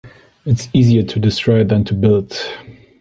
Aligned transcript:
It 0.47 0.61
is 0.61 0.69
easier 0.73 1.03
to 1.03 1.19
destroy 1.19 1.63
than 1.63 1.83
to 1.83 1.93
build. 1.93 2.35